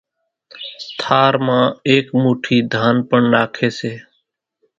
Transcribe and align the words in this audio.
ٿار 0.99 1.33
مان 1.45 1.65
ايڪ 1.87 2.05
موٺي 2.21 2.57
ڌان 2.73 2.95
پڻ 3.09 3.21
ناکي 3.33 3.69
سي 3.77 3.91